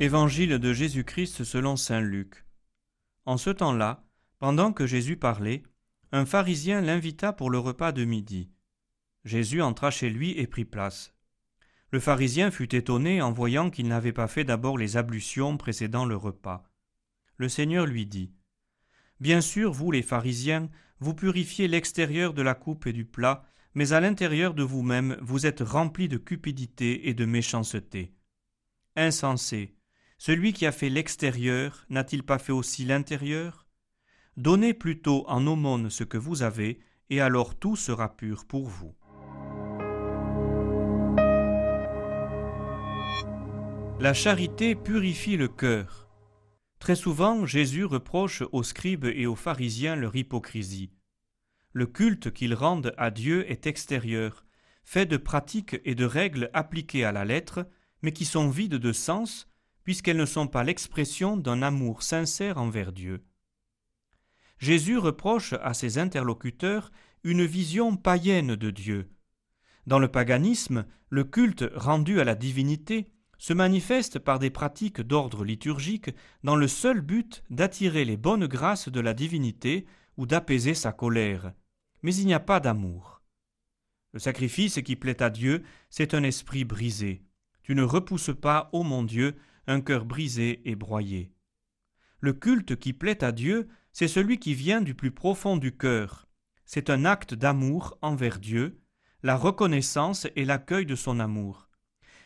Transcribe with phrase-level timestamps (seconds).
[0.00, 2.44] Évangile de Jésus-Christ selon Saint Luc.
[3.26, 4.04] En ce temps-là,
[4.38, 5.64] pendant que Jésus parlait,
[6.12, 8.48] un pharisien l'invita pour le repas de midi.
[9.24, 11.16] Jésus entra chez lui et prit place.
[11.90, 16.16] Le pharisien fut étonné en voyant qu'il n'avait pas fait d'abord les ablutions précédant le
[16.16, 16.62] repas.
[17.36, 18.32] Le Seigneur lui dit
[19.18, 20.70] Bien sûr, vous les pharisiens,
[21.00, 23.42] vous purifiez l'extérieur de la coupe et du plat,
[23.74, 28.14] mais à l'intérieur de vous-même vous êtes remplis de cupidité et de méchanceté.
[28.94, 29.74] Insensé,
[30.18, 33.66] celui qui a fait l'extérieur n'a-t-il pas fait aussi l'intérieur?
[34.36, 38.94] Donnez plutôt en aumône ce que vous avez, et alors tout sera pur pour vous.
[44.00, 46.08] La charité purifie le cœur.
[46.78, 50.92] Très souvent, Jésus reproche aux scribes et aux pharisiens leur hypocrisie.
[51.72, 54.44] Le culte qu'ils rendent à Dieu est extérieur,
[54.84, 57.68] fait de pratiques et de règles appliquées à la lettre,
[58.02, 59.48] mais qui sont vides de sens
[59.88, 63.24] puisqu'elles ne sont pas l'expression d'un amour sincère envers Dieu.
[64.58, 66.90] Jésus reproche à ses interlocuteurs
[67.24, 69.08] une vision païenne de Dieu.
[69.86, 75.42] Dans le paganisme, le culte rendu à la divinité se manifeste par des pratiques d'ordre
[75.42, 76.10] liturgique
[76.44, 79.86] dans le seul but d'attirer les bonnes grâces de la divinité
[80.18, 81.54] ou d'apaiser sa colère.
[82.02, 83.22] Mais il n'y a pas d'amour.
[84.12, 87.22] Le sacrifice qui plaît à Dieu, c'est un esprit brisé.
[87.62, 89.34] Tu ne repousses pas, ô mon Dieu,
[89.68, 91.32] un cœur brisé et broyé.
[92.20, 96.26] Le culte qui plaît à Dieu, c'est celui qui vient du plus profond du cœur.
[96.64, 98.80] C'est un acte d'amour envers Dieu,
[99.22, 101.68] la reconnaissance et l'accueil de son amour.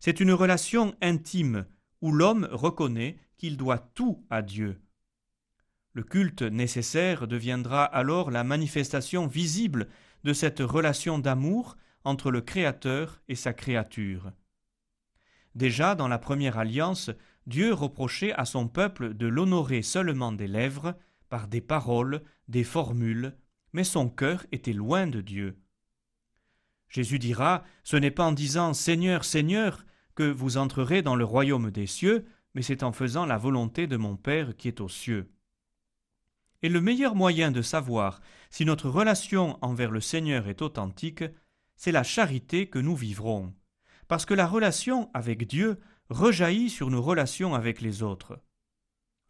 [0.00, 1.66] C'est une relation intime
[2.00, 4.80] où l'homme reconnaît qu'il doit tout à Dieu.
[5.92, 9.88] Le culte nécessaire deviendra alors la manifestation visible
[10.24, 14.32] de cette relation d'amour entre le Créateur et sa créature.
[15.58, 17.10] Déjà dans la première alliance,
[17.48, 20.94] Dieu reprochait à son peuple de l'honorer seulement des lèvres,
[21.28, 23.36] par des paroles, des formules,
[23.72, 25.58] mais son cœur était loin de Dieu.
[26.88, 31.72] Jésus dira, Ce n'est pas en disant Seigneur, Seigneur que vous entrerez dans le royaume
[31.72, 35.28] des cieux, mais c'est en faisant la volonté de mon Père qui est aux cieux.
[36.62, 38.20] Et le meilleur moyen de savoir
[38.50, 41.24] si notre relation envers le Seigneur est authentique,
[41.74, 43.52] c'est la charité que nous vivrons
[44.08, 48.42] parce que la relation avec Dieu rejaillit sur nos relations avec les autres.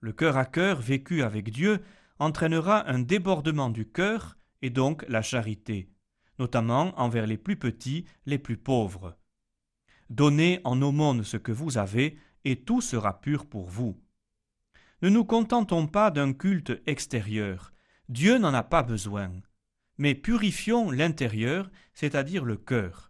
[0.00, 1.82] Le cœur à cœur vécu avec Dieu
[2.18, 5.90] entraînera un débordement du cœur et donc la charité,
[6.38, 9.16] notamment envers les plus petits, les plus pauvres.
[10.10, 14.00] Donnez en aumône ce que vous avez, et tout sera pur pour vous.
[15.02, 17.72] Ne nous contentons pas d'un culte extérieur,
[18.08, 19.30] Dieu n'en a pas besoin,
[19.98, 23.07] mais purifions l'intérieur, c'est-à-dire le cœur.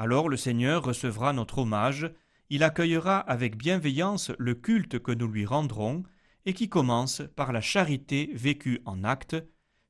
[0.00, 2.08] Alors le Seigneur recevra notre hommage,
[2.50, 6.04] il accueillera avec bienveillance le culte que nous lui rendrons,
[6.46, 9.36] et qui commence par la charité vécue en acte,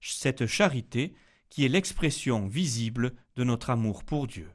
[0.01, 1.15] cette charité
[1.51, 4.49] qui est l'expression visible de notre amour pour Dieu.